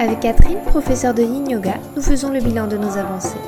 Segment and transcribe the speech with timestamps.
[0.00, 3.40] Avec Catherine, professeure de yin yoga, nous faisons le bilan de nos avancées.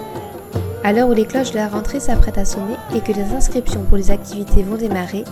[0.82, 3.84] À l'heure où les cloches de la rentrée s'apprêtent à sonner et que les inscriptions
[3.84, 5.22] pour les activités vont démarrer,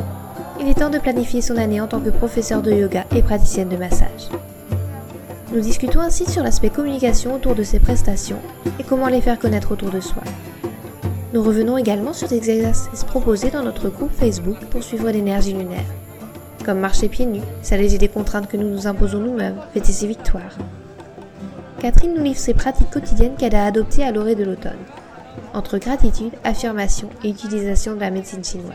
[0.61, 3.69] il est temps de planifier son année en tant que professeure de yoga et praticienne
[3.69, 4.29] de massage.
[5.53, 8.39] Nous discutons ainsi sur l'aspect communication autour de ces prestations
[8.79, 10.23] et comment les faire connaître autour de soi.
[11.35, 15.91] Nous revenons également sur des exercices proposés dans notre groupe Facebook pour suivre l'énergie lunaire,
[16.65, 20.57] comme marcher pieds nus, s'alléger des contraintes que nous nous imposons nous-mêmes, fêter ses victoires.
[21.81, 24.79] Catherine nous livre ses pratiques quotidiennes qu'elle a adoptées à l'orée de l'automne,
[25.55, 28.75] entre gratitude, affirmation et utilisation de la médecine chinoise.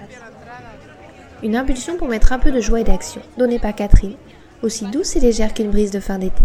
[1.43, 4.15] Une impulsion pour mettre un peu de joie et d'action, donnée par Catherine,
[4.61, 6.43] aussi douce et légère qu'une brise de fin d'été.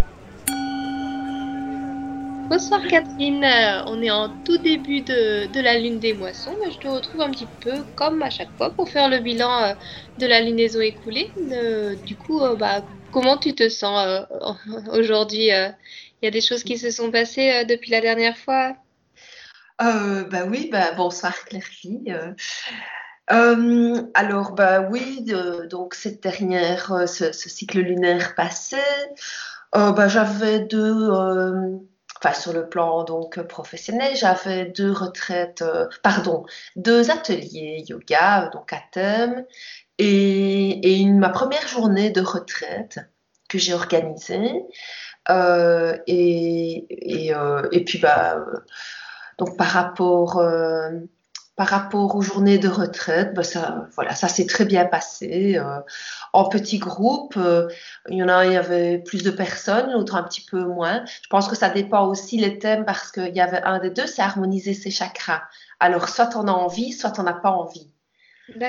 [2.49, 6.71] Bonsoir Catherine, Euh, on est en tout début de, de la lune des moissons, mais
[6.71, 9.73] je te retrouve un petit peu comme à chaque fois pour faire le bilan euh,
[10.17, 11.31] de la lunaison écoulée.
[11.53, 12.81] Euh, du coup, bah,
[13.13, 14.25] comment tu te sens
[14.91, 15.51] aujourd'hui
[16.21, 18.75] Il y a des choses qui se sont passées euh, depuis la dernière fois?
[19.81, 22.11] Euh, bah oui, bah, bonsoir Claire-Fille.
[22.11, 22.33] Euh,
[23.31, 25.23] euh, alors, bah oui,
[25.69, 28.77] donc cette dernière, ce, ce cycle lunaire passé,
[29.71, 35.63] bah, j'avais deux, enfin sur le plan donc professionnel, j'avais deux retraites,
[36.01, 36.43] pardon,
[36.75, 39.45] deux ateliers yoga, donc à thème,
[39.99, 42.99] et, et une, ma première journée de retraite
[43.47, 44.63] que j'ai organisée.
[45.29, 48.43] Euh, et, et, euh, et puis, bah,
[49.37, 50.91] donc par rapport, euh,
[51.55, 55.57] par rapport aux journées de retraite, bah, ça, voilà, ça s'est très bien passé.
[55.57, 55.79] euh,
[56.33, 57.37] en petits groupes,
[58.09, 61.03] il y en a, il y avait plus de personnes, l'autre un petit peu moins.
[61.05, 64.07] Je pense que ça dépend aussi les thèmes parce qu'il y avait un des deux,
[64.07, 65.41] c'est harmoniser ses chakras.
[65.79, 67.91] Alors, soit on a envie, soit on n'a pas envie.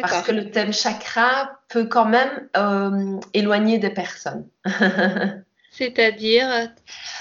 [0.02, 4.46] Parce que le thème chakra peut quand même éloigner des personnes.
[5.70, 6.66] C'est-à-dire, euh,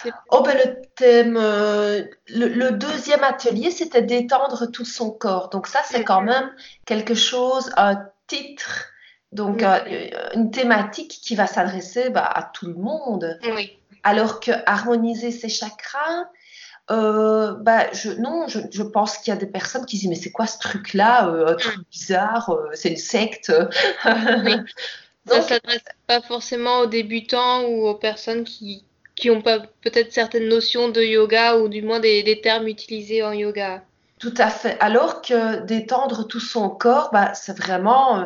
[0.04, 5.50] c'est- Oh ben le thème, euh, le, le deuxième atelier, c'était d'étendre tout son corps.
[5.50, 6.52] Donc ça, c'est quand même
[6.86, 8.88] quelque chose, un titre,
[9.32, 9.64] donc Mhm.
[9.64, 13.40] euh, une thématique qui va s'adresser bah, à tout le monde.
[14.04, 16.26] Alors que harmoniser ses chakras,
[16.92, 20.16] euh, bah, je, non, je, je pense qu'il y a des personnes qui disent mais
[20.16, 23.52] c'est quoi ce truc-là, euh, un truc bizarre, euh, c'est une secte.
[25.30, 28.86] Ça Donc, s'adresse pas forcément aux débutants ou aux personnes qui
[29.16, 33.22] qui ont pas peut-être certaines notions de yoga ou du moins des, des termes utilisés
[33.22, 33.84] en yoga.
[34.20, 34.78] Tout à fait.
[34.80, 38.26] Alors que d'étendre tout son corps, bah, c'est vraiment, euh,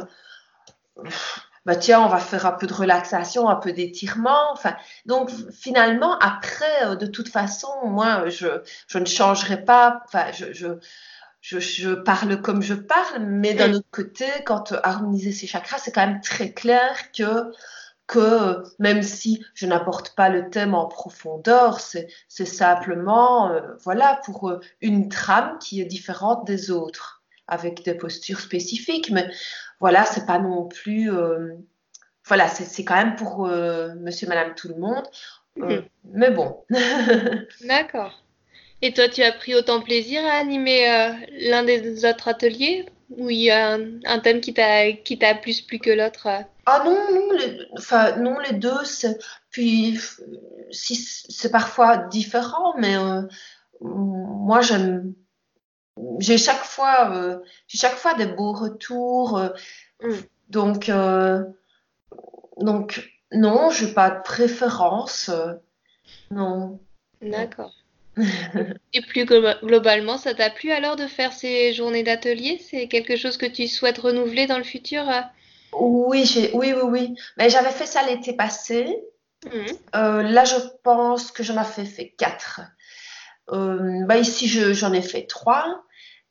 [1.65, 4.51] bah, tiens, on va faire un peu de relaxation, un peu d'étirement.
[4.51, 4.75] Enfin,
[5.05, 10.01] donc finalement, après, euh, de toute façon, moi, je, je ne changerai pas.
[10.05, 10.67] Enfin, je, je,
[11.43, 13.73] je, je parle comme je parle, mais d'un Mm.
[13.75, 17.51] autre côté, quand euh, harmoniser ses chakras, c'est quand même très clair que
[18.07, 24.21] que euh, même si je n'apporte pas le thème en profondeur, c'est simplement euh, voilà
[24.25, 29.09] pour une trame qui est différente des autres, avec des postures spécifiques.
[29.11, 29.29] Mais
[29.81, 31.09] voilà, c'est pas non plus
[32.25, 35.03] voilà, c'est quand même pour Monsieur, Madame, tout le monde.
[35.57, 35.83] Mhm.
[36.05, 36.63] mais bon,
[37.61, 38.22] D'accord.
[38.85, 41.13] Et toi, tu as pris autant plaisir à animer euh,
[41.49, 45.79] l'un des autres ateliers où il y a un, un thème qui t'a plus plu
[45.79, 46.27] que l'autre?
[46.27, 46.41] euh?
[46.65, 49.17] Ah non non les, enfin non les deux c'est
[49.49, 49.97] puis
[50.71, 53.21] si c'est parfois différent, mais euh,
[53.79, 55.13] moi j'aime
[56.19, 59.41] j'ai chaque fois j'ai chaque fois des beaux retours
[60.01, 60.15] Mm.
[60.49, 60.91] donc
[62.57, 65.31] donc non j'ai pas de préférence
[66.31, 66.79] non
[67.21, 67.73] D'accord.
[68.93, 72.61] Et plus glo- globalement, ça t'a plu alors de faire ces journées d'atelier?
[72.69, 75.09] C'est quelque chose que tu souhaites renouveler dans le futur?
[75.09, 75.21] euh?
[75.79, 78.95] Oui oui oui oui mais j'avais fait ça l'été passé
[79.45, 79.65] Mhm.
[79.95, 82.61] Euh, là je pense que j'en ai fait, quatre
[83.51, 85.83] Euh, bah ici je- j'en ai fait trois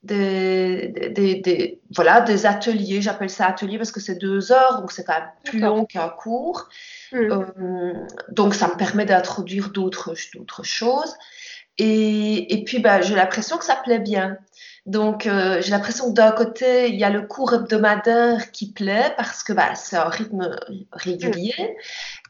[0.02, 4.80] des, des, des- des- voilà des ateliers j'appelle ça atelier parce que c'est deux heures
[4.80, 6.68] donc c'est quand même plus long qu'un cours.
[7.12, 7.92] Euh,
[8.30, 10.14] donc ça me permet d'introduire d'autres
[10.64, 11.14] choses
[11.78, 14.36] et, et puis bah, j'ai l'impression que ça plaît bien.
[14.84, 19.14] Donc euh, j'ai l'impression que d'un côté il y a le cours hebdomadaire qui plaît
[19.16, 20.56] parce que bah, c'est un rythme
[20.92, 21.76] régulier.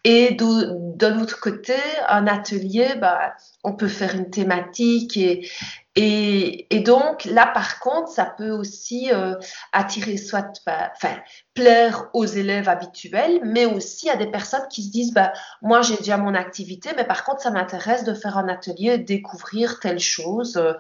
[0.05, 1.75] Et de, l'autre côté,
[2.09, 5.49] un atelier, bah, on peut faire une thématique et,
[5.95, 9.35] et, donc là, par contre, ça peut aussi euh,
[9.73, 11.17] attirer soit, bah, enfin,
[11.53, 15.97] plaire aux élèves habituels, mais aussi à des personnes qui se disent, bah, moi j'ai
[15.97, 20.57] déjà mon activité, mais par contre, ça m'intéresse de faire un atelier, découvrir telle chose,
[20.57, 20.73] euh,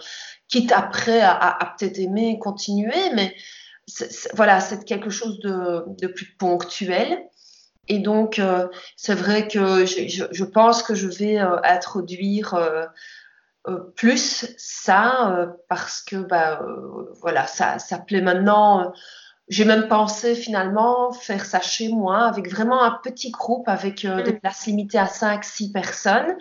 [0.48, 3.34] quitte après à, à, peut-être aimer continuer, mais
[4.32, 7.18] voilà, c'est quelque chose de, de, plus ponctuel.
[7.88, 12.54] Et donc, euh, c'est vrai que je, je, pense que je vais introduire
[13.68, 18.92] euh, plus ça euh, parce que bah euh, voilà ça ça plaît maintenant
[19.46, 24.32] j'ai même pensé finalement faire ça chez moi avec vraiment un petit groupe avec des
[24.32, 24.40] mm.
[24.40, 26.36] places limitées à 5 6 personnes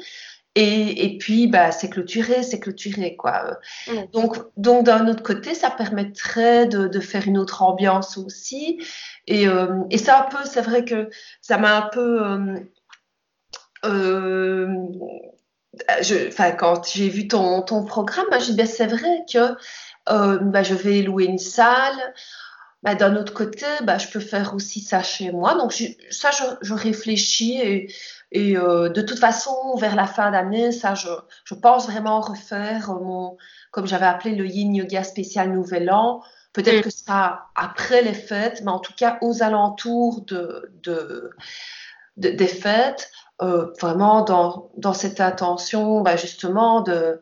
[0.56, 3.92] et, et puis bah c'est clôturé c'est clôturé quoi mm.
[4.14, 8.84] donc donc d'un autre côté ça permettrait de, de, faire une autre ambiance aussi
[9.28, 9.46] et,
[9.92, 12.58] et ça un peu c'est vrai que ça m'a un peu
[16.02, 19.56] je, enfin, quand j'ai vu ton, ton programme, je dit, ben, c'est vrai que
[20.10, 22.14] euh, ben, je vais louer une salle.
[22.84, 25.54] Ben, D'un autre côté, ben, je peux faire aussi ça chez moi.
[25.56, 27.94] Donc, je, ça, je, je, réfléchis et,
[28.32, 31.10] et euh, de toute façon, vers la fin d'année, ça, je,
[31.46, 33.38] je, pense vraiment refaire mon,
[33.72, 36.24] comme j'avais appelé le Yin Yoga spécial Nouvel An.
[36.54, 36.82] Peut-être mm.
[36.82, 41.30] que ça après les fêtes, mais en tout cas aux alentours de, de,
[42.18, 43.12] de des fêtes.
[43.42, 47.20] Euh, vraiment dans, dans, cette intention bah, justement de,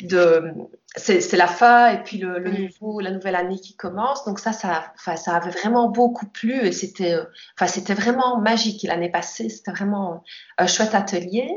[0.00, 0.52] de
[0.96, 4.24] c'est la fin et puis le, le, nouveau la nouvelle année qui commence.
[4.24, 7.24] Donc ça ça ça avait vraiment beaucoup plu et c'était euh,
[7.58, 8.84] enfin c'était vraiment magique.
[8.84, 10.22] L'année passée c'était vraiment
[10.56, 11.50] un chouette atelier.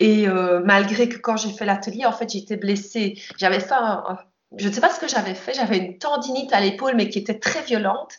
[0.00, 3.18] Et euh, malgré que quand j'ai fait l'atelier en fait j'étais blessée.
[3.38, 4.18] J'avais fait un,
[4.56, 7.18] je ne sais pas ce que j'avais fait, j'avais une tendinite à l'épaule, mais qui
[7.18, 8.14] était très violente.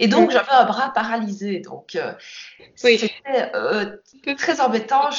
[0.00, 1.60] Et donc, j'avais un bras paralysé.
[1.60, 2.12] Donc, euh,
[2.74, 3.12] c'était
[3.54, 3.96] euh,
[4.38, 5.10] très embêtant.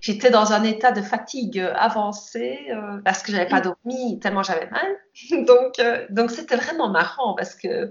[0.00, 4.68] J'étais dans un état de fatigue avancé euh, parce que j'avais pas dormi tellement j'avais
[4.70, 4.96] mal.
[5.46, 5.74] donc,
[6.08, 7.90] donc c'était vraiment marrant parce que,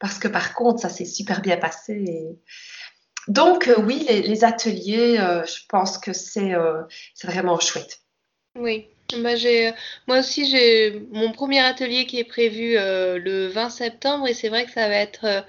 [0.00, 2.38] parce que par contre, ça s'est super bien passé.
[3.28, 6.54] Donc, oui, les, les ateliers, je pense que c'est
[7.22, 8.00] vraiment chouette.
[8.56, 8.88] Oui.
[9.16, 9.72] Bah, j'ai,
[10.06, 14.50] moi aussi, j'ai mon premier atelier qui est prévu euh, le 20 septembre et c'est
[14.50, 15.40] vrai que ça va être euh,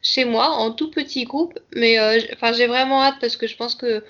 [0.00, 1.58] chez moi en tout petit groupe.
[1.74, 4.04] Mais euh, enfin, j'ai vraiment hâte parce que je pense que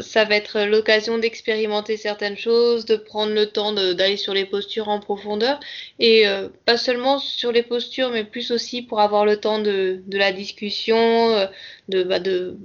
[0.00, 4.88] ça va être l'occasion d'expérimenter certaines choses, de prendre le temps d'aller sur les postures
[4.88, 5.60] en profondeur
[6.00, 6.24] et
[6.64, 10.32] pas seulement sur les postures, mais plus aussi pour avoir le temps de, de la
[10.32, 11.48] discussion,
[11.88, 12.58] de, bah, de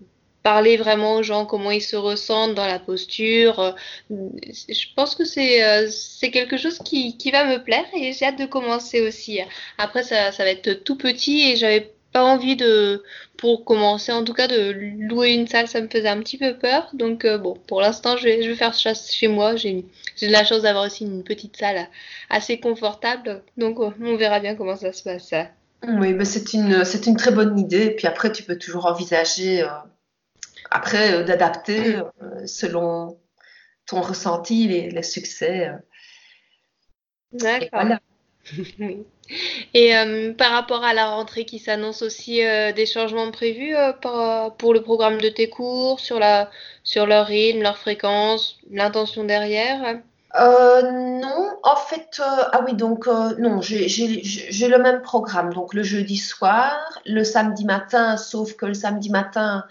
[0.43, 3.75] parler vraiment aux gens, comment ils se ressentent dans la posture.
[4.09, 8.25] Je pense que c'est euh, c'est quelque chose qui, qui va me plaire et j'ai
[8.25, 9.39] hâte de commencer aussi.
[9.77, 13.03] Après, ça, ça va être tout petit et j'avais pas envie de,
[13.37, 16.57] pour commencer en tout cas, de louer une salle, ça me faisait un petit peu
[16.57, 16.89] peur.
[16.93, 19.55] Donc euh, bon, pour l'instant, je vais, je vais faire ça chez moi.
[19.55, 19.85] J'ai
[20.21, 21.87] de la chance d'avoir aussi une petite salle
[22.29, 23.43] assez confortable.
[23.57, 25.33] Donc on verra bien comment ça se passe.
[25.87, 27.91] Oui, mais c'est une, une très bonne idée.
[27.91, 29.67] Puis après, tu peux toujours envisager euh,
[30.71, 33.19] après, euh, d'adapter euh, selon
[33.85, 35.69] ton ressenti, les, les succès.
[35.69, 35.77] Euh.
[37.31, 37.97] D'accord.
[39.75, 39.93] Et,
[40.39, 45.29] par rapport à la rentrée qui s'annonce aussi des changements prévus pour le programme de
[45.29, 46.49] tes cours, sur, la,
[46.83, 49.99] sur leur rythme, leur fréquence, l'intention derrière?
[50.33, 53.05] Non, en fait, ah oui, donc
[53.37, 55.53] non, j'ai le même programme.
[55.53, 59.65] Donc le jeudi soir, le samedi matin, sauf que le samedi matin,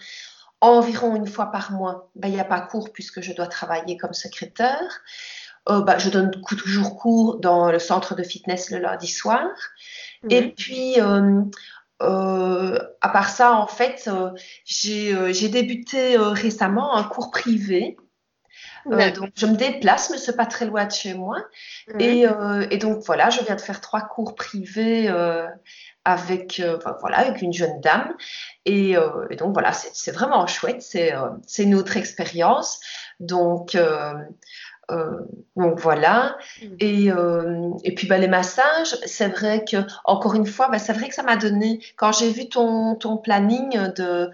[0.60, 3.96] environ une fois par mois, ben, il n'y a pas cours puisque je dois travailler
[3.96, 5.02] comme secrétaire.
[5.68, 9.46] Euh, ben, je donne toujours cours dans le centre de fitness le lundi soir.
[10.22, 10.30] Mhm.
[10.30, 11.42] Et puis, euh,
[12.02, 14.10] euh, à part ça, en fait,
[14.64, 17.96] j'ai débuté récemment un cours privé.
[18.86, 21.36] donc, je me déplace, mais ce n'est pas très loin de chez moi.
[21.98, 22.24] Et,
[22.70, 25.12] et, donc, voilà, je viens de faire trois cours privés
[26.08, 28.14] avec, euh, voilà, avec une jeune dame.
[28.64, 32.80] Et, euh, et donc voilà, c'est vraiment chouette, c'est euh, une autre expérience.
[33.20, 33.76] Donc,
[35.56, 36.38] donc voilà.
[36.62, 36.66] Mm.
[36.80, 37.10] Et,
[37.84, 41.14] et puis bah, les massages, c'est vrai que, encore une fois, bah, c'est vrai que
[41.14, 44.30] ça m'a donné, quand j'ai vu ton, ton planning de,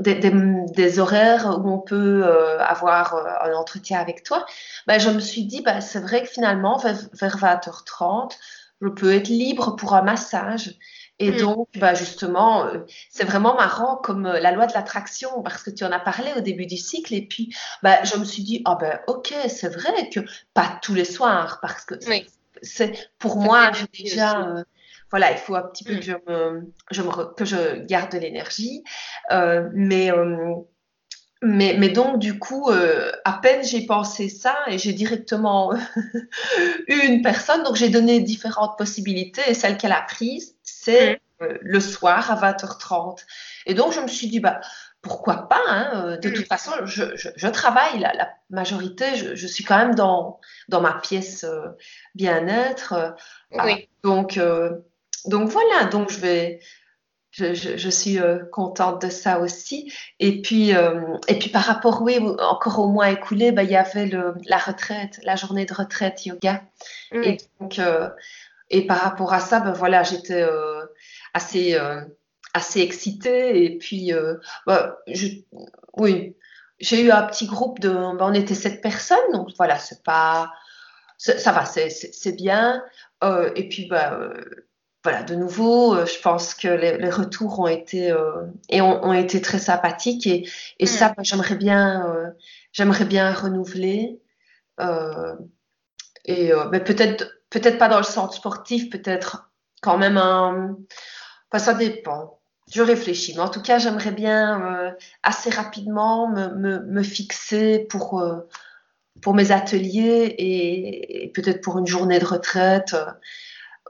[0.00, 0.32] des, des,
[0.74, 2.24] des, horaires où on peut
[2.58, 4.46] avoir un entretien avec toi,
[4.86, 8.32] bah, je me suis dit, bah, c'est vrai que finalement, vers, vers 20h30,
[8.82, 10.74] je peux être libre pour un massage.
[11.18, 11.36] Et mm.
[11.38, 12.78] donc, bah justement, euh,
[13.10, 16.30] c'est vraiment marrant comme euh, la loi de l'attraction, parce que tu en as parlé
[16.36, 19.68] au début du cycle, et puis bah, je me suis dit, ah ben ok, c'est
[19.68, 20.20] vrai que
[20.54, 21.94] pas tous les soirs, parce que
[22.62, 24.64] c'est pour moi, déjà, euh,
[25.10, 26.00] voilà, il faut un petit peu mm.
[26.00, 28.82] que, je me, je me, que je garde de l'énergie,
[29.30, 30.10] mais
[31.44, 35.74] mais, mais donc, du coup, euh, à peine j'ai pensé ça et j'ai directement
[36.86, 37.64] eu une personne.
[37.64, 40.54] Donc, j'ai donné différentes possibilités et celle qu'elle a prise,
[40.84, 41.44] c'est Mm.
[41.44, 43.24] euh, le soir à 20h30.
[43.66, 44.60] Et donc, je me suis dit, bah,
[45.00, 46.32] pourquoi pas hein, euh, De Mm.
[46.34, 50.40] toute façon, je, je- je travaille, la, la majorité, je, je suis quand même dans,
[50.68, 51.68] dans ma pièce euh,
[52.14, 53.14] bien-être.
[53.58, 53.66] ah,
[54.02, 54.38] donc,
[55.26, 56.60] donc voilà, donc je vais,
[57.30, 59.92] je, je- je suis euh, contente de ça aussi.
[60.20, 63.76] Et puis, euh, et puis par rapport, oui, encore au mois écoulé, bah, il y
[63.76, 66.62] avait le, la retraite, la journée de retraite yoga.
[67.12, 67.38] Et Oui.
[67.60, 68.08] donc, euh,
[68.72, 70.84] et par rapport à ça, ben voilà, j'étais euh,
[71.34, 72.00] assez, euh,
[72.54, 73.64] assez excitée.
[73.64, 74.36] Et puis, euh,
[74.66, 75.28] bah, je,
[75.98, 76.34] oui,
[76.80, 80.50] j'ai eu un petit groupe de, ben, on était sept personnes, donc voilà, c'est pas,
[81.18, 82.82] ça va, c'est bien.
[83.54, 84.32] Et puis, euh,
[85.04, 88.14] voilà, de nouveau, je pense que les, les retours ont été,
[88.70, 90.26] et ont, ont été très sympathiques.
[90.26, 90.48] Et,
[90.78, 90.88] et Mm.
[90.88, 92.32] ça, ben, j'aimerais bien,
[92.72, 94.20] j'aimerais bien renouveler.
[96.24, 99.50] Et mais peut-être peut-être pas dans le centre sportif, peut-être
[99.82, 100.76] quand même un.
[101.50, 102.40] Enfin, ça dépend.
[102.72, 103.34] Je réfléchis.
[103.34, 104.90] Mais en tout cas, j'aimerais bien euh,
[105.22, 108.48] assez rapidement me, me, me fixer pour, euh,
[109.20, 112.96] pour mes ateliers et, et peut-être pour une journée de retraite.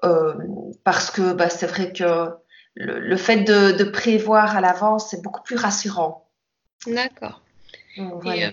[0.05, 0.35] euh,
[0.85, 2.31] parce que bah, c'est vrai que
[2.75, 6.29] le, le fait de, de prévoir à l'avance, c'est beaucoup plus rassurant.
[6.87, 7.41] D'accord.
[7.97, 8.51] Voilà.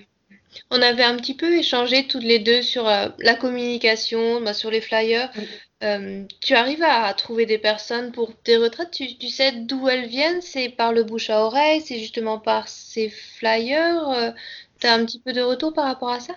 [0.55, 4.53] Euh, on avait un petit peu échangé toutes les deux sur euh, la communication, bah,
[4.53, 5.31] sur les flyers.
[5.37, 5.47] Oui.
[5.81, 10.07] Euh, tu arrives à trouver des personnes pour tes retraites, tu, tu sais d'où elles
[10.07, 10.41] viennent?
[10.41, 14.33] C'est par le bouche à oreille, c'est justement par ces flyers?
[14.79, 16.33] tu as un petit peu de retour par rapport à ça?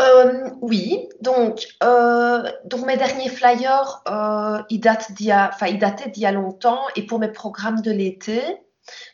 [0.00, 5.78] Euh, oui, donc, euh, donc mes derniers flyers, euh, ils datent d'il y a, ils
[5.78, 6.82] dataient d'il y a longtemps.
[6.96, 8.40] Et pour mes programmes de l'été,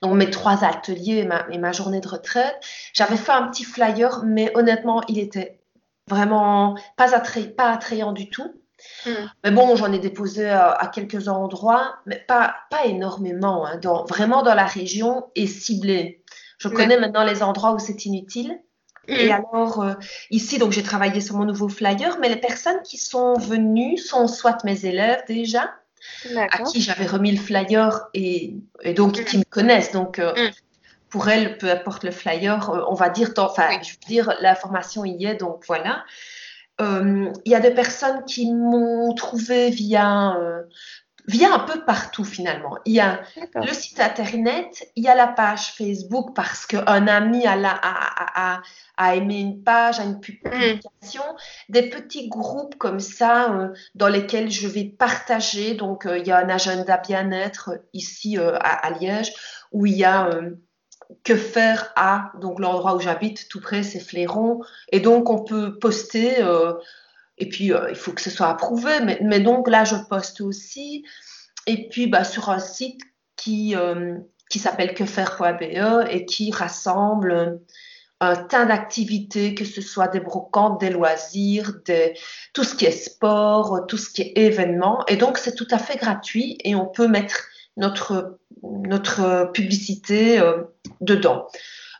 [0.03, 2.57] donc mes trois ateliers et ma, et ma journée de retraite,
[2.93, 5.61] j'avais fait un petit flyer, mais honnêtement, il était
[6.09, 7.21] vraiment pas,
[7.57, 8.62] pas attrayant du tout.
[9.07, 9.11] Mm.
[9.45, 14.05] Mais bon, j'en ai déposé à, à quelques endroits, mais pas, pas énormément, hein, dans,
[14.05, 16.25] vraiment dans la région et ciblé.
[16.59, 18.61] Je connais maintenant les endroits où c'est inutile.
[19.09, 19.33] Et Mm.
[19.33, 19.95] alors, euh,
[20.31, 24.29] ici, donc j'ai travaillé sur mon nouveau flyer, mais les personnes qui sont venues sont
[24.29, 25.73] soit mes élèves déjà,
[26.50, 29.25] à qui j'avais remis le flyer et, et donc Mm.
[29.25, 29.92] qui me connaissent.
[29.92, 30.50] Donc, euh, Mm.
[31.11, 33.78] pour elles, peu importe le flyer, euh, on va dire, enfin, Oui.
[33.83, 36.04] je veux dire, l'information y est, donc voilà.
[36.80, 40.37] Euh, Il y a des personnes qui m'ont trouvé via,
[41.31, 42.77] via un peu partout finalement.
[42.85, 43.21] Il y a
[43.55, 48.55] le site internet, il y a la page Facebook parce qu'un ami a, la- a,
[48.57, 48.63] a-
[48.97, 50.51] a aimé une page, a une pu- Mm.
[50.81, 51.23] publication,
[51.69, 55.75] des petits groupes comme ça euh, dans lesquels je vais partager.
[55.75, 59.33] Donc, euh, il y a un agenda bien-être euh, ici euh, à, Liège
[59.73, 60.29] où il y a
[61.25, 64.61] que faire à donc l'endroit où j'habite, tout près, c'est Fléron.
[64.93, 66.43] Et donc, on peut poster.
[66.43, 66.75] euh,
[67.40, 68.92] et puis, euh, il faut que ce soit approuvé.
[69.23, 71.04] Mais, donc, là, je poste aussi.
[71.66, 73.00] Et puis, bah, sur un site
[73.37, 74.18] qui, euh,
[74.50, 77.61] qui s'appelle quefaire.be et qui rassemble
[78.20, 82.12] un tas d'activités, que ce soit des brocantes, des loisirs, des,
[82.52, 85.02] tout ce qui est sport, tout ce qui est événement.
[85.09, 87.47] Et donc, c'est tout à fait gratuit et on peut mettre
[87.78, 90.64] notre, notre publicité euh,
[91.00, 91.47] dedans.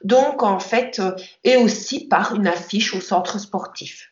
[0.05, 1.01] Donc, en fait,
[1.45, 4.10] et aussi par une affiche au centre sportif.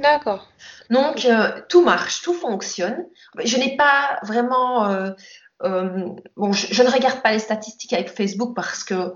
[0.00, 0.48] D'accord.
[0.90, 3.06] Donc, euh, tout marche, tout fonctionne.
[3.42, 4.86] Je n'ai pas vraiment...
[4.86, 5.10] euh,
[5.62, 9.14] euh, bon, je, je ne regarde pas les statistiques avec Facebook parce que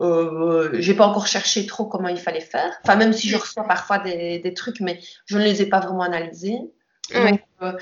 [0.00, 2.72] euh, j'ai pas encore cherché trop comment il fallait faire.
[2.82, 5.80] Enfin, même si je reçois parfois des, des trucs, mais je ne les ai pas
[5.80, 6.58] vraiment analysés.
[7.14, 7.72] Donc, euh,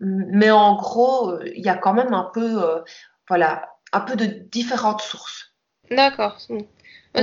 [0.00, 2.62] mais en gros, il y a quand même un peu,
[3.28, 5.54] voilà, un peu de différentes sources.
[5.90, 6.38] D'accord.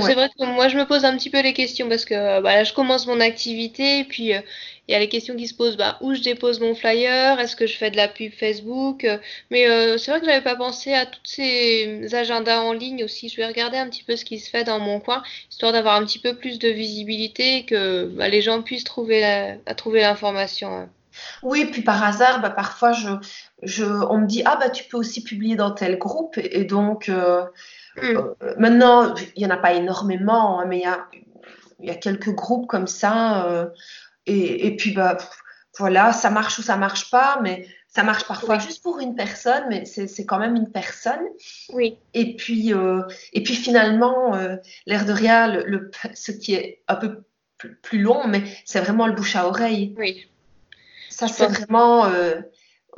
[0.02, 2.54] C'est vrai que moi, je me pose un petit peu les questions parce que bah,
[2.54, 4.40] là, je commence mon activité et puis euh,
[4.88, 7.56] il y a les questions qui se posent, bah, où je dépose mon flyer, est-ce
[7.56, 9.04] que je fais de la pub Facebook?
[9.04, 9.18] euh,
[9.50, 13.28] mais euh, c'est vrai que j'avais pas pensé à tous ces agendas en ligne aussi.
[13.28, 15.94] Je vais regarder un petit peu ce qui se fait dans mon coin, histoire d'avoir
[15.96, 19.74] un petit peu plus de visibilité et que bah, les gens puissent trouver la, à
[19.74, 20.68] trouver l'information.
[20.76, 20.90] hein.
[21.42, 23.08] Oui, puis par hasard, bah, parfois, je,
[23.62, 26.38] je, on me dit, ah, bah, tu peux aussi publier dans tel groupe.
[26.38, 27.44] Et, et donc, euh,
[27.96, 28.16] Mm.
[28.16, 31.06] euh, maintenant, il n'y en a pas énormément, hein, mais il y a,
[31.80, 33.46] il y a quelques groupes comme ça.
[33.46, 33.66] euh,
[34.26, 35.28] et, et puis, bah, pff,
[35.78, 38.60] voilà, ça marche ou ça marche pas, mais ça marche parfois Oui.
[38.60, 41.22] juste pour une personne, mais c'est quand même une personne.
[41.72, 44.36] Oui, Et puis, euh, et puis finalement,
[44.86, 47.22] l'air de rien, le, le- ce qui est un peu
[47.82, 49.94] plus, long, mais c'est vraiment le bouche à oreille.
[49.96, 50.26] oui.
[51.08, 52.06] Ça, c'est vraiment,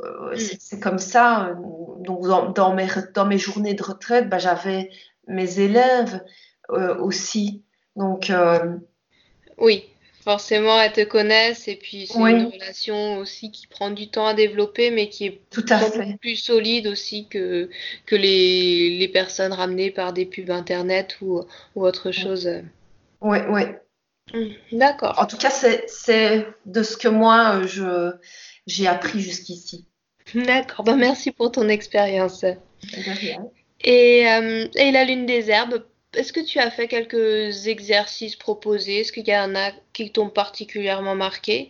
[0.03, 0.39] euh, Mm.
[0.59, 1.47] c'est comme ça.
[1.47, 1.53] euh,
[1.99, 4.89] Donc, dans, dans mes, dans mes journées de retraite, bah, j'avais
[5.27, 6.23] mes élèves
[6.71, 7.63] euh, aussi.
[7.95, 8.31] Donc,
[9.57, 9.85] Oui,
[10.23, 12.31] forcément, elles te connaissent et puis c'est Oui.
[12.31, 16.17] une relation aussi qui prend du temps à développer, mais qui est tout à fait.
[16.19, 17.69] plus solide aussi que,
[18.05, 21.41] que les, les personnes ramenées par des pubs internet ou,
[21.75, 22.47] ou autre chose.
[23.21, 23.61] Oui, oui.
[24.33, 25.17] Hmm, D'accord.
[25.17, 28.11] En tout cas, c'est, de ce que moi, je,
[28.67, 29.85] j'ai appris jusqu'ici.
[30.35, 30.83] D'accord.
[30.83, 32.43] Ben, merci pour ton expérience.
[33.81, 35.83] Et, euh, et la lune des herbes,
[36.13, 39.01] est-ce que tu as fait quelques exercices proposés?
[39.01, 41.69] Est-ce qu'il y en a qui t'ont particulièrement marqué?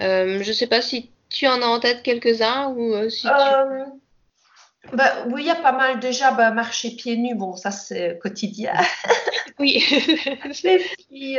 [0.00, 3.22] Euh, je ne sais pas si tu en as en tête quelques-uns ou euh, si
[3.22, 3.28] tu...
[4.92, 6.30] Bah, oui, il y a pas mal déjà.
[6.30, 8.74] Bah, marcher pieds nus, bon, ça c'est quotidien.
[9.58, 9.82] Oui.
[10.64, 10.78] Et
[11.08, 11.38] puis,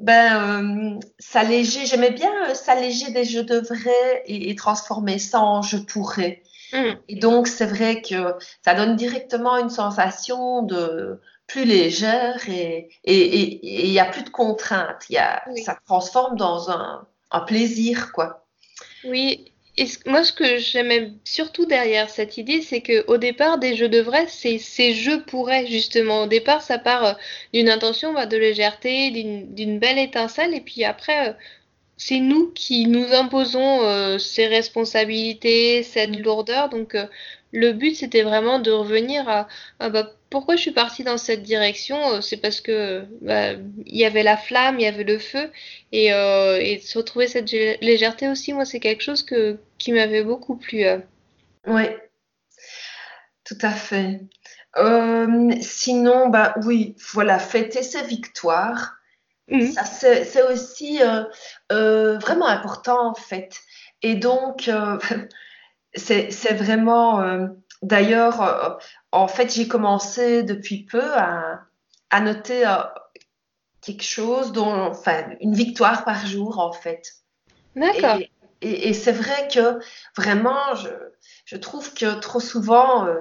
[0.00, 5.62] ben, euh, s'alléger, j'aimais bien euh, s'alléger des je devrais et, et transformer ça en
[5.62, 6.42] je pourrais.
[6.72, 12.88] Hmm, Et donc, c'est vrai que ça donne directement une sensation de plus légère et
[13.04, 15.04] et- et- et il n'y a plus de contraintes.
[15.10, 15.62] Y a, Oui.
[15.64, 18.46] ça transforme dans un, un plaisir, quoi.
[19.04, 19.49] Oui.
[19.76, 23.74] Et ce- moi, ce que j'aimais surtout derrière cette idée, c'est que au départ, des
[23.76, 26.22] je devrais, c'est c'est je pourrais justement.
[26.24, 27.12] Au départ, ça part euh,
[27.54, 31.32] d'une intention bah, de légèreté, d'une d'une belle étincelle, et puis après, euh,
[31.98, 36.22] c'est nous qui nous imposons euh, ces responsabilités, cette Mm.
[36.22, 36.68] lourdeur.
[36.70, 37.06] Donc, euh,
[37.52, 39.48] le but, c'était vraiment de revenir à,
[39.80, 42.14] à, bah, pourquoi je suis partie dans cette direction.
[42.14, 43.52] Euh, C'est parce que bah,
[43.86, 45.50] il y avait la flamme, il y avait le feu,
[45.92, 49.92] et, euh, et de se retrouver cette légèreté aussi, moi, c'est quelque chose que, qui
[49.92, 50.84] m'avait beaucoup plu.
[50.84, 50.98] euh.
[51.66, 51.84] Oui,
[53.44, 54.20] tout à fait.
[54.76, 58.96] Euh, sinon, bah oui, voilà, fêter ses victoires.
[59.74, 61.00] Ça, c'est aussi
[61.68, 63.58] vraiment important en fait.
[64.00, 64.70] Et donc,
[65.94, 67.48] c'est vraiment.
[67.82, 68.70] D'ailleurs, euh,
[69.12, 71.62] en fait, j'ai commencé depuis peu à,
[72.10, 72.76] à noter euh,
[73.80, 77.02] quelque chose, dont, enfin, une victoire par jour en fait.
[77.76, 78.16] D'accord.
[78.16, 79.78] Et, et- et c'est vrai que
[80.16, 80.88] vraiment, je,
[81.46, 83.20] je trouve que trop souvent, euh,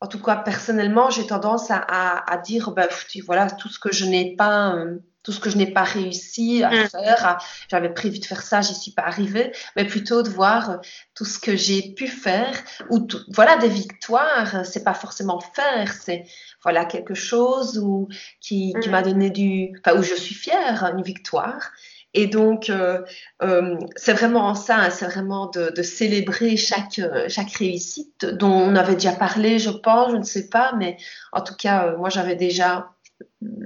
[0.00, 2.88] en tout cas personnellement, j'ai tendance à, à- à dire, ben,
[3.24, 6.62] voilà, tout ce que je n'ai pas, euh, tout ce que je n'ai pas réussi
[6.64, 6.88] à Mm.
[6.88, 7.38] faire,
[7.70, 10.76] j'avais prévu de faire ça, j'y suis pas arrivée, mais plutôt de voir euh,
[11.14, 12.54] tout ce que j'ai pu faire,
[12.88, 16.24] ou tout- voilà, des victoires, euh, c'est pas forcément faire, c'est
[16.62, 18.08] voilà quelque chose où,
[18.40, 21.70] qui, qui m'a donné du, enfin, où je suis fière, une victoire.
[22.12, 23.02] Et donc, euh,
[23.42, 28.74] euh, c'est vraiment ça, hein, c'est vraiment de, de célébrer chaque, chaque réussite dont on
[28.74, 30.96] avait déjà parlé, je pense, je ne sais pas, mais
[31.32, 32.90] en tout cas, euh, moi j'avais déjà,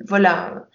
[0.07, 0.67] voilà.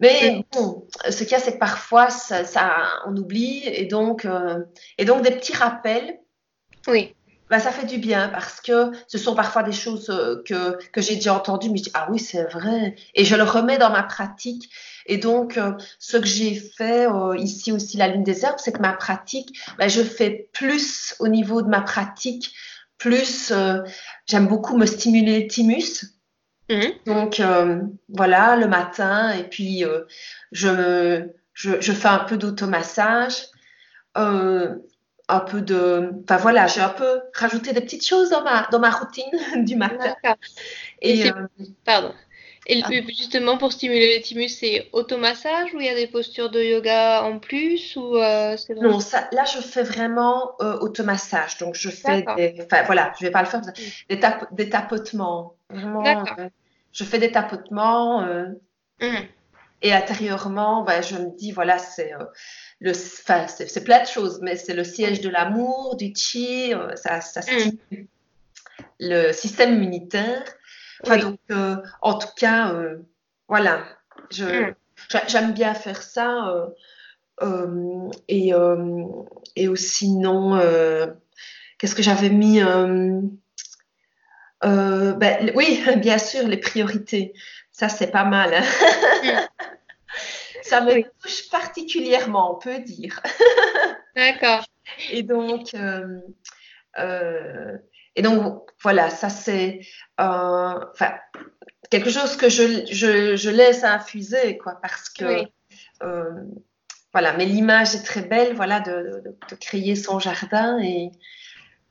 [0.00, 4.24] Mais bon, ce qu'il y a, c'est que parfois, ça, ça- on oublie, et donc,
[4.24, 4.60] euh,
[4.96, 6.18] et donc des petits rappels,
[6.86, 7.14] Oui.
[7.50, 11.00] bah, ça fait du bien parce que ce sont parfois des choses euh, que, que
[11.00, 12.94] j'ai déjà entendues, mais je dis, ah oui, c'est vrai.
[13.14, 14.70] Et je le remets dans ma pratique.
[15.06, 18.72] Et donc, euh, ce que j'ai fait euh, ici aussi, la Lune des Herbes, c'est
[18.72, 22.52] que ma pratique, bah, je fais plus au niveau de ma pratique,
[22.98, 23.82] plus, euh,
[24.26, 26.04] j'aime beaucoup me stimuler le thymus.
[26.70, 26.92] Mhm.
[27.06, 30.02] Donc, euh, voilà, le matin, et puis euh,
[30.52, 33.46] je, je, je fais un peu d'automassage.
[34.16, 34.74] Euh,
[35.28, 36.10] un peu de.
[36.24, 39.24] Enfin voilà, j'ai un peu rajouté des petites choses dans ma, dans ma routine
[39.64, 40.14] du matin.
[41.02, 41.46] Et Et euh,
[41.84, 42.14] Pardon.
[42.70, 42.88] Et Ah.
[43.08, 47.22] justement, pour stimuler le thymus, c'est automassage ou il y a des postures de yoga
[47.22, 48.90] en plus ou euh, vraiment...
[48.90, 51.56] non, ça, là, je fais vraiment euh, automassage.
[51.58, 52.54] Donc, je fais des.
[52.64, 53.60] Enfin voilà, je vais pas le faire.
[53.60, 53.72] Mm.
[54.10, 55.56] Des, tap- des tapotements.
[55.70, 56.24] Vraiment.
[56.38, 56.48] Euh,
[56.92, 58.22] je fais des tapotements.
[58.24, 58.46] euh,
[59.00, 59.26] Mhm.
[59.82, 62.24] Et intérieurement, ben, je me dis, voilà, c'est euh,
[62.80, 67.20] le, c'est plein de choses, mais c'est le siège de l'amour, du chi, euh, ça,
[67.20, 68.08] ça stimule
[68.98, 70.42] le système immunitaire.
[71.04, 71.20] Enfin, Oui.
[71.22, 72.74] donc, euh, en tout cas,
[73.46, 73.84] voilà,
[74.32, 74.74] Mm.
[75.10, 76.66] j'a- j'aime bien faire ça.
[78.26, 78.52] et,
[79.54, 80.58] et aussi, non,
[81.78, 82.60] qu'est-ce que j'avais mis
[84.64, 87.32] euh, ben, oui, bien sûr, les priorités.
[87.72, 88.54] Ça, c'est pas mal.
[88.54, 89.48] hein.
[90.62, 91.06] Ça me Oui.
[91.22, 93.22] touche particulièrement, on peut dire.
[94.16, 94.64] D'accord.
[95.10, 96.20] Et donc, euh,
[96.98, 97.76] euh,
[98.16, 99.80] et donc voilà, ça c'est
[101.90, 105.52] quelque chose que je, je, je laisse infuser, quoi, parce que Oui.
[107.12, 111.10] voilà, mais l'image est très belle, voilà, de, de, de créer son jardin et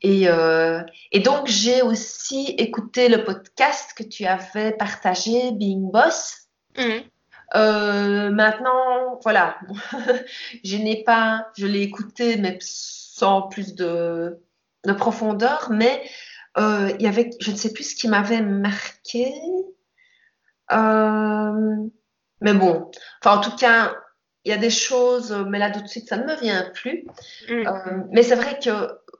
[0.01, 0.81] et, euh,
[1.12, 6.47] et donc j'ai aussi écouté le podcast que tu avais partagé, Being Boss.
[6.77, 7.03] Mhm.
[7.55, 9.57] Euh, maintenant, voilà,
[10.63, 14.38] je n'ai pas, je l'ai écouté, mais sans plus de,
[14.86, 16.03] de profondeur, mais
[16.57, 19.33] euh, il y avait, je ne sais plus ce qui m'avait marqué.
[22.39, 23.95] Mais bon, enfin, en tout cas,
[24.47, 27.05] il y a des choses, mais là, tout de suite, ça ne me vient plus.
[27.49, 27.65] Euh,
[28.12, 28.69] mais c'est vrai que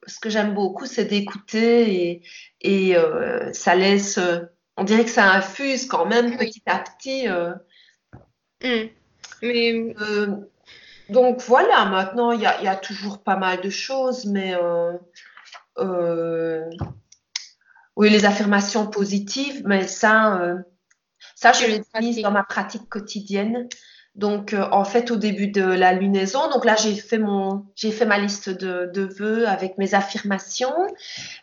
[0.08, 2.24] ce que j'aime beaucoup, c'est d'écouter et,
[2.62, 4.20] et euh, ça laisse,
[4.78, 7.28] on dirait que ça infuse quand même petit à petit.
[7.28, 7.54] euh,
[8.64, 8.90] Mm.
[9.44, 10.36] Mais euh,
[11.10, 14.56] donc voilà, maintenant, il y a, il y a toujours pas mal de choses, mais
[14.56, 14.94] euh,
[15.78, 16.70] euh,
[17.96, 20.58] oui, les affirmations positives, mais ça, euh,
[21.36, 23.68] ça, je l'utilise dans ma pratique quotidienne.
[24.18, 27.92] Donc, euh, en fait, au début de la lunaison, donc là, j'ai fait mon, j'ai
[27.92, 30.74] fait ma liste de, de vœux avec mes affirmations.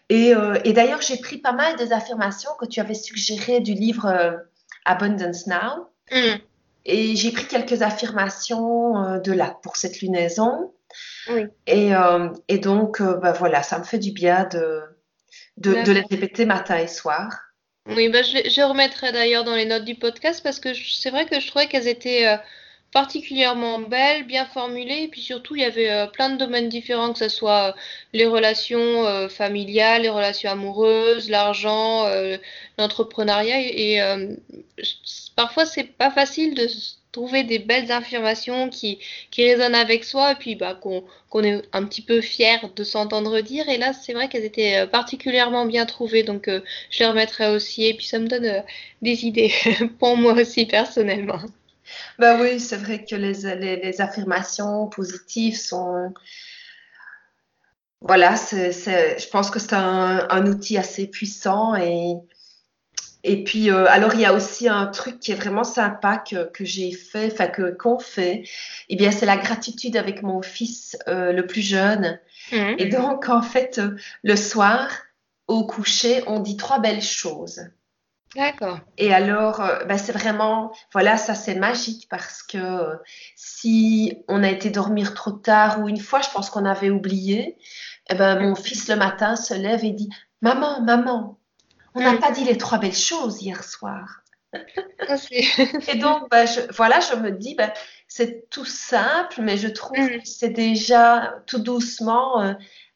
[0.08, 3.74] Et, euh, et d'ailleurs, j'ai pris pas mal des affirmations que tu avais suggérées du
[3.74, 4.32] livre euh,
[4.84, 5.88] Abundance Now.
[6.10, 6.40] Mm.
[6.86, 10.74] Et j'ai pris quelques affirmations de là pour cette lunaison.
[11.30, 11.44] Oui.
[11.66, 11.92] Et,
[12.48, 14.82] et donc, bah, voilà, ça me fait du bien de,
[15.56, 17.30] de, de les répéter matin et soir.
[17.86, 21.24] Oui, bah, je, je remettrai d'ailleurs dans les notes du podcast parce que c'est vrai
[21.24, 22.38] que je trouvais qu'elles étaient
[22.94, 27.12] particulièrement belles, bien formulées, et puis surtout il y avait euh, plein de domaines différents,
[27.12, 27.72] que ce soit euh,
[28.12, 32.06] les relations euh, familiales, les relations amoureuses, l'argent,
[32.78, 33.98] l'entrepreneuriat, et,
[35.34, 36.68] parfois c'est pas facile de
[37.10, 39.00] trouver des belles affirmations qui,
[39.32, 43.40] qui résonnent avec soi, et puis bah, qu'on est un petit peu fier de s'entendre
[43.40, 47.86] dire, et là c'est vrai qu'elles étaient particulièrement bien trouvées, donc je les remettrai aussi,
[47.86, 48.62] et puis ça me donne
[49.02, 49.52] des idées
[49.98, 51.40] pour moi aussi personnellement.
[52.18, 56.12] Bah oui, c'est vrai que les, les, les affirmations positives sont,
[58.00, 62.16] voilà, c'est, c'est, je pense que c'est un, un outil assez puissant et,
[63.26, 66.44] et puis, euh, alors il y a aussi un truc qui est vraiment sympa que,
[66.50, 68.44] que j'ai fait, enfin que, qu'on fait,
[68.90, 72.20] eh bien c'est la gratitude avec mon fils euh, le plus jeune.
[72.52, 72.76] Mhm.
[72.78, 74.90] Et donc, en fait, euh, le soir,
[75.48, 77.62] au coucher, on dit trois belles choses.
[78.36, 78.80] D'accord.
[78.98, 82.98] Et alors, euh, ben, c'est vraiment, voilà, ça c'est magique parce que
[83.36, 87.56] si on a été dormir trop tard ou une fois, je pense qu'on avait oublié,
[88.10, 90.08] eh ben, mon fils le matin se lève et dit,
[90.40, 91.38] Maman, maman,
[91.94, 92.18] on n'a Mm.
[92.20, 94.20] pas dit les trois belles choses hier soir.
[95.16, 95.44] C'est-
[95.88, 97.72] Et donc, ben, je, voilà, je me dis, ben,
[98.08, 100.20] c'est tout simple, mais je trouve Mm.
[100.20, 102.54] que c'est déjà tout doucement euh,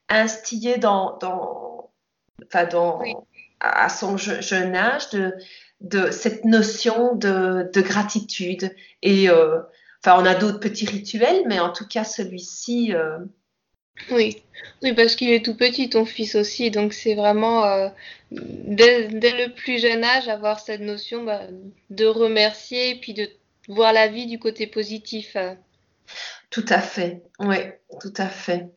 [0.09, 1.91] instillé dans, dans,
[2.47, 3.15] enfin, dans, Oui.
[3.61, 5.35] À son je- jeune âge de,
[5.81, 8.75] de cette notion de, de gratitude.
[9.03, 9.61] Et euh,
[10.05, 13.19] enfin, on a d'autres petits rituels, mais en tout cas, celui-ci, euh,
[14.11, 14.43] Oui,
[14.83, 17.89] oui, parce qu'il est tout petit, ton fils aussi, donc c'est vraiment euh,
[18.31, 21.43] dès, dès le plus jeune âge avoir cette notion bah,
[21.91, 23.29] de remercier et puis de
[23.69, 25.37] voir la vie du côté positif.
[26.51, 27.23] tout à fait.
[27.41, 27.57] Oui,
[28.01, 28.71] tout à fait.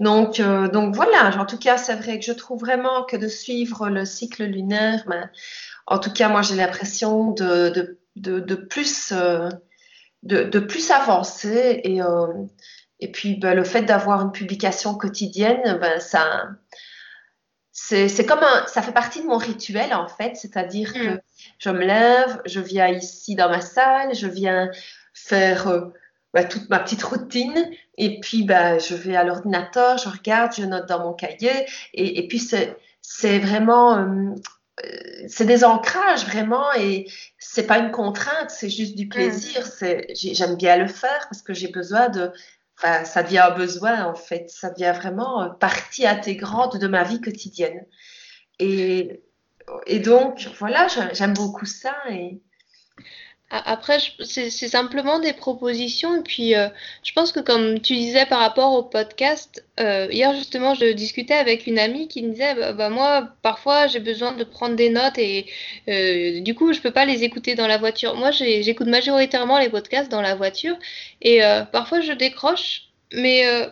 [0.00, 3.28] Donc, euh, donc voilà, en tout cas, c'est vrai que je trouve vraiment que de
[3.28, 5.30] suivre le cycle lunaire, ben,
[5.86, 9.48] en tout cas, moi, j'ai l'impression de, de, de, de plus, euh,
[10.22, 11.80] de, plus avancer.
[11.84, 12.26] Et, euh,
[13.00, 16.48] et puis, ben, le fait d'avoir une publication quotidienne, ben, ça,
[17.72, 20.36] c'est, c'est comme un, ça fait partie de mon rituel, en fait.
[20.36, 21.20] C'est-à-dire que Mm.
[21.58, 24.70] je me lève, je viens ici dans ma salle, je viens
[25.14, 25.68] faire
[26.36, 27.70] ben, toute ma petite routine.
[27.98, 31.66] Et puis, ben, je vais à l'ordinateur, je regarde, je note dans mon cahier.
[31.94, 34.34] Et, et puis, c'est, vraiment, euh,
[34.84, 34.88] euh,
[35.28, 36.72] c'est des ancrages vraiment.
[36.78, 37.06] Et
[37.38, 39.64] c'est pas une contrainte, c'est juste du plaisir.
[39.80, 42.30] J'ai- j'aime bien le faire parce que j'ai besoin de,
[42.78, 44.50] enfin, ça devient un besoin en fait.
[44.50, 47.86] Ça devient vraiment euh, partie intégrante de ma vie quotidienne.
[48.58, 49.22] Et,
[49.86, 51.94] et donc, voilà, j'aime beaucoup ça.
[52.10, 52.40] Et,
[53.48, 56.16] Après, c'est simplement des propositions.
[56.18, 56.68] Et puis, euh,
[57.04, 61.34] je pense que comme tu disais par rapport au podcast, euh, hier justement, je discutais
[61.34, 64.90] avec une amie qui me disait, bah, bah, moi, parfois, j'ai besoin de prendre des
[64.90, 65.46] notes et
[65.88, 68.16] euh, du coup, je peux pas les écouter dans la voiture.
[68.16, 70.76] Moi, j'écoute majoritairement les podcasts dans la voiture
[71.22, 73.68] et euh, parfois, je décroche, mais euh,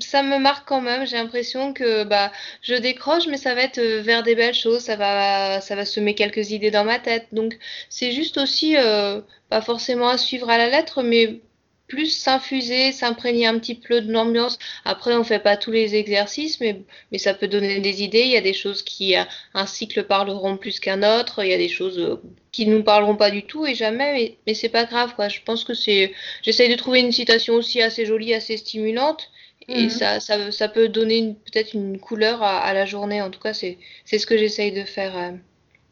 [0.00, 1.06] ça me marque quand même.
[1.06, 2.32] J'ai l'impression que bah,
[2.62, 4.80] je décroche, mais ça va être euh, vers des belles choses.
[4.82, 7.26] Ça va, ça va semer quelques idées dans ma tête.
[7.32, 7.58] Donc,
[7.88, 11.40] c'est juste aussi, euh, pas forcément à suivre à la lettre, mais
[11.88, 14.58] plus s'infuser, s'imprégner un petit peu de l'ambiance.
[14.84, 16.82] Après, on fait pas tous les exercices, mais,
[17.12, 18.22] mais ça peut donner des idées.
[18.22, 19.22] Il y a des choses qui, euh,
[19.54, 21.42] un cycle parleront plus qu'un autre.
[21.42, 22.18] Il y a des choses
[22.52, 25.28] qui nous parleront pas du tout et jamais, mais, mais c'est pas grave, quoi.
[25.28, 29.30] Je pense que c'est, j'essaye de trouver une citation aussi assez jolie, assez stimulante.
[29.68, 29.90] Et Mhm.
[29.90, 33.22] ça, ça, ça peut donner peut-être une couleur à, à la journée.
[33.22, 35.16] En tout cas, c'est, ce que j'essaye de faire.
[35.16, 35.32] euh.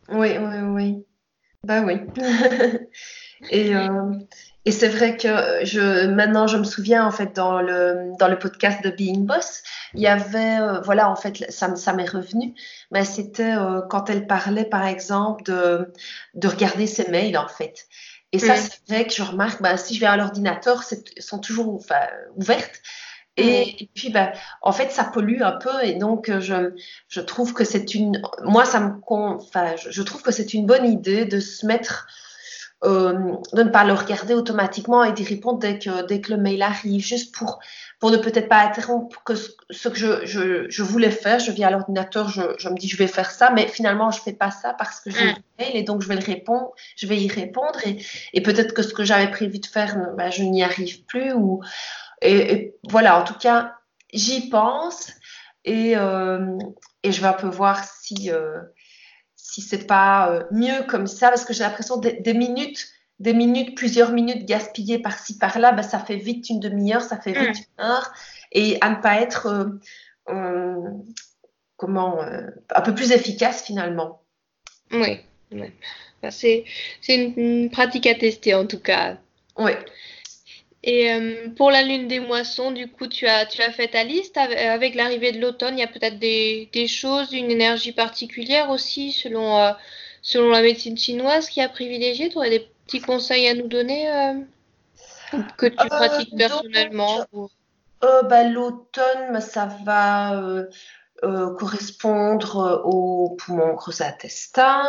[0.08, 1.06] oui, oui, oui.
[1.64, 1.94] Bah oui.
[3.50, 4.12] Et, euh,
[4.64, 5.28] et c'est vrai que
[5.64, 9.62] je, maintenant, je me souviens, en fait, dans le, dans le podcast de Being Boss,
[9.94, 12.54] il y avait, euh, voilà, en fait, ça, ça m'est revenu,
[12.90, 15.92] mais c'était euh, quand elle parlait, par exemple, de,
[16.34, 17.86] de regarder ses mails, en fait.
[18.32, 21.38] Et ça, c'est vrai que je remarque, bah, si je vais à l'ordinateur, elles sont
[21.38, 21.80] toujours
[22.36, 22.82] ouvertes.
[23.36, 26.74] Et, puis, ben, en fait, ça pollue un peu et donc je,
[27.08, 30.86] je trouve que c'est une, moi, ça me, enfin, je, trouve que c'est une bonne
[30.86, 32.06] idée de se mettre,
[32.84, 33.12] euh,
[33.52, 36.62] de ne pas le regarder automatiquement et d'y répondre dès que, dès que le mail
[36.62, 37.58] arrive, juste pour,
[38.00, 41.38] pour ne peut-être pas interrompre que ce, que je, je, je, voulais faire.
[41.38, 44.20] Je viens à l'ordinateur, je, je, me dis je vais faire ça, mais finalement je
[44.22, 47.06] fais pas ça parce que j'ai un mail et donc je vais le répondre, je
[47.06, 50.42] vais y répondre et, et peut-être que ce que j'avais prévu de faire, ben, je
[50.42, 51.60] n'y arrive plus ou
[52.22, 53.76] et, voilà, en tout cas,
[54.12, 55.12] j'y pense
[55.64, 56.56] et, euh,
[57.02, 58.60] et, je vais un peu voir si, euh,
[59.34, 62.86] si c'est pas euh, mieux comme ça, parce que j'ai l'impression des, des, minutes,
[63.18, 67.32] des minutes, plusieurs minutes gaspillées par-ci par-là, ben, ça fait vite une demi-heure, ça fait
[67.32, 67.62] vite mm.
[67.78, 68.12] une heure,
[68.52, 69.78] et à ne pas être
[71.76, 74.22] comment un peu plus efficace finalement.
[74.92, 75.20] Oui,
[76.30, 76.64] c'est
[77.08, 79.18] une, une pratique à tester en tout cas.
[79.58, 79.72] Oui.
[80.86, 84.04] Et euh, pour la lune des moissons, du coup, tu as, tu as fait ta
[84.04, 84.36] liste.
[84.36, 89.10] Avec l'arrivée de l'automne, il y a peut-être des, des, choses, une énergie particulière aussi,
[89.10, 89.72] selon, euh,
[90.22, 92.28] selon la médecine chinoise, qui a privilégié.
[92.28, 94.34] Tu aurais des petits conseils à nous donner euh,
[95.58, 97.26] que tu pratiques personnellement
[98.00, 100.40] bah, L'automne, ça va
[101.58, 104.86] correspondre au poumon gros intestin.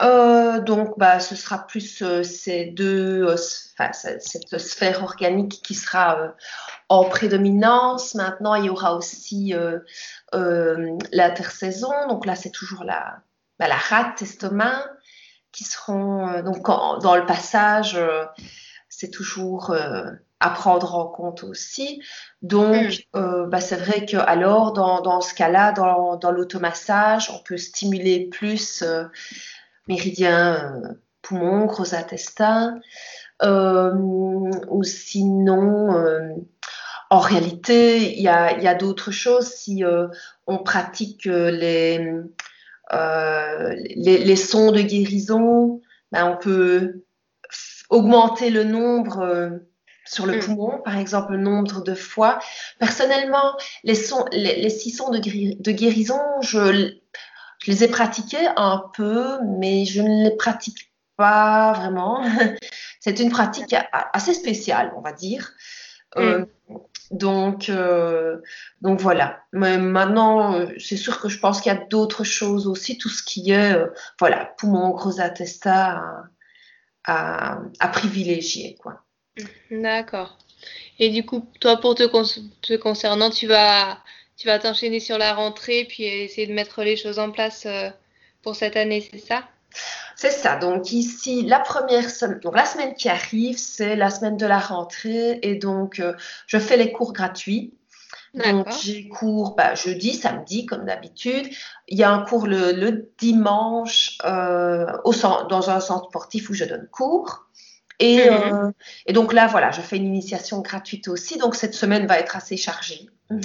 [0.00, 3.36] Euh, donc, bah, ce sera plus euh, ces deux, euh,
[3.78, 6.34] enfin, cette sphère organique qui sera
[6.88, 8.14] en prédominance.
[8.14, 9.54] Maintenant, il y aura aussi
[10.32, 11.92] l'intersaison.
[12.08, 13.18] Donc là, c'est toujours la,
[13.58, 14.84] bah, la rate, estomac,
[15.52, 17.98] qui seront donc dans le passage.
[18.88, 19.74] c'est toujours
[20.40, 22.00] à prendre en compte aussi.
[22.42, 23.46] Donc, mm.
[23.48, 28.28] bah, c'est vrai que alors dans, dans ce cas-là, dans, dans l'automassage, on peut stimuler
[28.28, 28.84] plus
[29.88, 30.88] méridien euh,
[31.22, 32.80] poumon, gros intestin.
[33.42, 36.34] Euh, ou sinon, euh,
[37.10, 39.46] en réalité, il y a, y a d'autres choses.
[39.46, 39.82] Si
[40.46, 41.98] on pratique les,
[42.92, 45.80] les, les, sons de guérison,
[46.12, 47.04] ben on peut
[47.88, 49.60] augmenter le nombre
[50.04, 50.40] sur le mm.
[50.40, 52.40] poumon, par exemple le nombre de fois.
[52.78, 56.97] Personnellement, les, sons, les, les six sons de, de guérison, je,
[57.68, 62.24] je les ai pratiqués un peu, mais je ne les pratique pas vraiment.
[63.00, 65.52] C'est une pratique assez spéciale, on va dire.
[66.16, 66.78] Euh, mm.
[67.10, 68.38] donc, euh,
[68.80, 69.42] donc voilà.
[69.52, 73.22] Mais maintenant, c'est sûr que je pense qu'il y a d'autres choses aussi, tout ce
[73.22, 76.02] qui est, euh, voilà, poumon, gros intestin
[77.04, 79.04] à, à, privilégier, quoi.
[79.70, 80.38] D'accord.
[80.98, 82.04] Et du coup, toi, pour te,
[82.62, 83.98] te concernant, tu vas
[84.38, 87.90] tu vas t'enchaîner sur la rentrée puis essayer de mettre les choses en place euh,
[88.42, 89.42] pour cette année, c'est ça?
[90.16, 90.56] C'est ça.
[90.56, 94.58] Donc ici, la première semaine, donc la semaine qui arrive, c'est la semaine de la
[94.58, 96.14] rentrée et donc euh,
[96.46, 97.74] je fais les cours gratuits.
[98.34, 101.48] Donc j'ai cours bah, jeudi, samedi comme d'habitude.
[101.88, 105.12] Il y a un cours le, dimanche euh, au
[105.48, 107.46] dans un centre sportif où je donne cours.
[107.98, 108.72] Et, mhm.
[109.06, 111.38] et, donc là, voilà, je fais une initiation gratuite aussi.
[111.38, 113.08] Donc cette semaine va être assez chargée.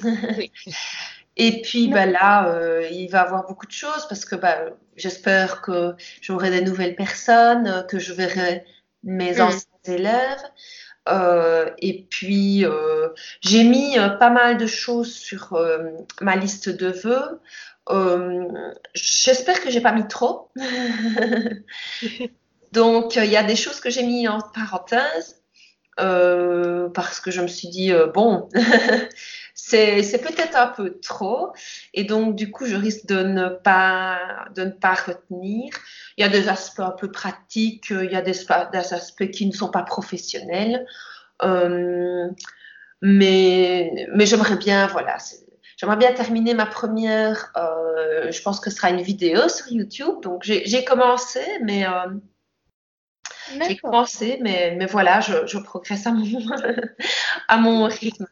[1.35, 4.57] Et puis bah, là, euh, il va y avoir beaucoup de choses parce que bah,
[4.95, 8.65] j'espère que j'aurai des nouvelles personnes, que je verrai
[9.03, 9.41] mes mm.
[9.41, 10.43] anciens élèves.
[11.09, 13.09] Euh, et puis, euh,
[13.41, 15.57] j'ai mis pas mal de choses sur
[16.21, 17.41] ma liste de vœux.
[18.93, 20.51] j'espère que j'ai pas mis trop.
[22.71, 25.42] Donc, il y a des choses que j'ai mis en parenthèse
[25.97, 28.49] parce que je me suis dit, bon,
[29.53, 31.53] c'est peut-être un peu trop.
[31.93, 34.19] Et donc, du coup, je risque de ne pas,
[34.55, 35.73] de ne pas retenir.
[36.17, 39.51] Il y a des aspects un peu pratiques, il y a des, aspects qui ne
[39.51, 40.85] sont pas professionnels.
[41.43, 42.29] Euh,
[43.01, 45.17] mais mais j'aimerais bien, voilà,
[45.77, 50.21] j'aimerais bien terminer ma première, euh, je pense que ce sera une vidéo sur YouTube.
[50.21, 51.85] Donc, j'ai commencé, mais.
[53.67, 56.25] J'ai commencé, mais, mais voilà, je, je progresse à mon,
[57.47, 58.27] à mon rythme.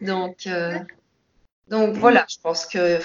[0.00, 0.78] Donc, euh,
[1.68, 2.98] donc voilà, je pense que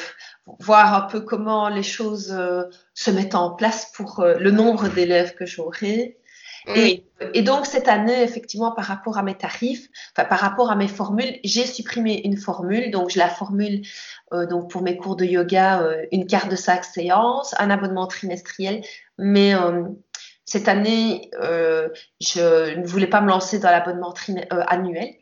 [0.59, 2.63] voir un peu comment les choses euh,
[2.93, 6.17] se mettent en place pour euh, le nombre d'élèves que j'aurai.
[6.75, 10.75] Et, et, donc cette année, effectivement, par rapport à mes tarifs, enfin par rapport à
[10.75, 12.91] mes formules, j'ai supprimé une formule.
[12.91, 13.81] Donc je la formule
[14.31, 18.83] donc pour mes cours de yoga, une carte de sac séance, un abonnement trimestriel.
[19.17, 19.55] Mais
[20.49, 21.29] cette année,
[22.19, 24.13] je ne voulais pas me lancer dans l'abonnement
[24.49, 25.13] annuel.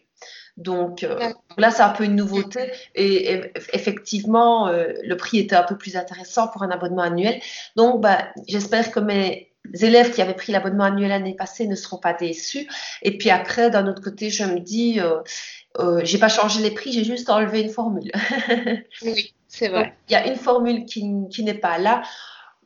[0.58, 1.20] Donc euh,
[1.58, 2.72] là, c'est un peu une nouveauté.
[2.96, 3.42] Et,
[3.74, 7.40] effectivement, euh, le prix était un peu plus intéressant pour un abonnement annuel.
[7.76, 11.98] Donc, bah, j'espère que mes élèves qui avaient pris l'abonnement annuel l'année passée ne seront
[11.98, 12.68] pas déçus.
[13.04, 15.20] Et puis après, d'un autre côté, je me dis, euh,
[15.80, 18.12] euh, j'ai pas changé les prix, j'ai juste enlevé une formule.
[19.04, 19.96] oui, c'est vrai.
[20.10, 22.02] Il y a une formule qui, qui n'est pas là,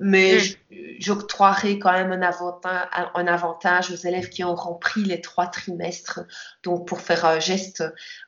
[0.02, 0.76] mais mm.
[1.00, 6.22] j'octroierai quand même un avantage, un avantage, aux élèves qui auront pris les trois trimestres,
[6.64, 7.84] donc pour faire un geste.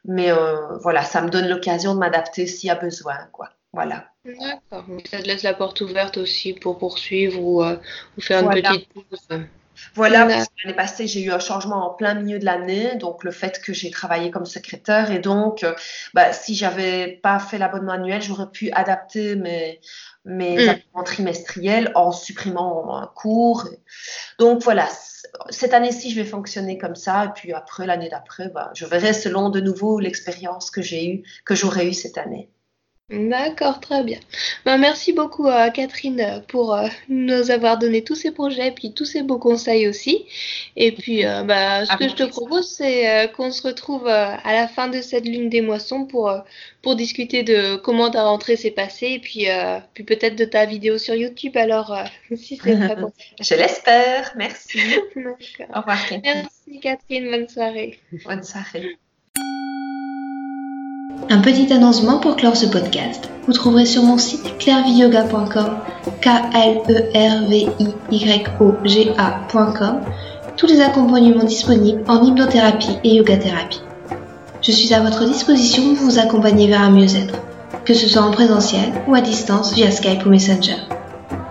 [0.05, 3.49] Mais euh, voilà, ça me donne l'occasion de m'adapter s'il y a besoin, quoi.
[3.73, 4.05] Voilà.
[4.23, 4.85] D'accord.
[5.09, 7.75] Ça te laisse la porte ouverte aussi pour poursuivre ou, euh,
[8.17, 9.27] ou faire une petite pause.
[9.95, 13.61] Voilà, l'année passée, j'ai eu un changement en plein milieu de l'année, donc le fait
[13.61, 15.73] que j'ai travaillé comme secrétaire et donc, euh,
[16.13, 19.79] bah, si j'avais pas fait l'abonnement annuel, j'aurais pu adapter mes,
[20.25, 20.69] mes mm.
[20.69, 23.67] abonnements trimestriels en supprimant un cours.
[24.39, 24.87] Donc voilà,
[25.49, 29.13] cette année-ci, je vais fonctionner comme ça, et puis après, l'année d'après, bah, je verrai
[29.13, 32.49] selon de nouveau l'expérience que j'ai eue, que j'aurais eue cette année.
[33.13, 34.17] D'accord, très bien.
[34.65, 39.05] Ben, merci beaucoup à Catherine pour euh, nous avoir donné tous ces projets puis tous
[39.05, 40.25] ces beaux conseils aussi.
[40.75, 44.53] Et puis, euh, bah, ce que je te propose, c'est euh, qu'on se retrouve à
[44.53, 46.33] la fin de cette lune des moissons pour,
[46.81, 49.47] pour discuter de comment ta rentrée s'est passée et puis,
[49.93, 51.55] puis peut-être de ta vidéo sur YouTube.
[51.55, 51.95] Alors,
[52.35, 54.33] si c'est prêt pour Je l'espère.
[54.37, 54.79] Merci.
[55.15, 55.99] Au revoir.
[56.23, 57.29] Merci Catherine.
[57.29, 57.99] Bonne soirée.
[58.25, 58.97] Bonne soirée.
[61.29, 63.29] Un petit annoncement pour clore ce podcast.
[63.47, 65.77] Vous trouverez sur mon site clairviyoga.com,
[66.21, 70.01] k l e r v i y o g a.com,
[70.57, 73.81] tous les accompagnements disponibles en hypnothérapie et yoga thérapie.
[74.61, 77.35] Je suis à votre disposition pour vous accompagner vers un mieux-être,
[77.85, 80.77] que ce soit en présentiel ou à distance via Skype ou Messenger.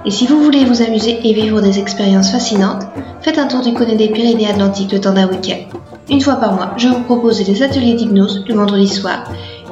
[0.04, 2.87] Et si vous voulez vous amuser et vivre des expériences fascinantes,
[3.22, 5.78] faites un tour du côté des Pyrénées-Atlantiques le temps d'un week-end.
[6.11, 9.24] Une fois par mois, je vous propose des ateliers d'hypnose le vendredi soir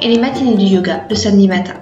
[0.02, 1.74] et les matinées du yoga le samedi matin.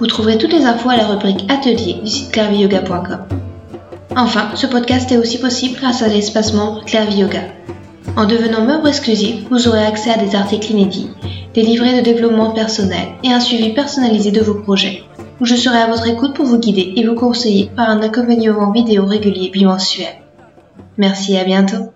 [0.00, 3.26] Vous trouverez toutes les infos à la rubrique Atelier du site clairviyoga.com.
[4.16, 7.42] Enfin, ce podcast est aussi possible grâce à l'espace membre Clairvy Yoga.
[8.16, 11.10] En devenant membre exclusif, vous aurez accès à des articles inédits,
[11.54, 15.02] des livrets de développement personnel et un suivi personnalisé de vos projets,
[15.40, 18.70] où je serai à votre écoute pour vous guider et vous conseiller par un accompagnement
[18.70, 20.14] vidéo régulier bimensuel.
[20.96, 21.93] Merci et à bientôt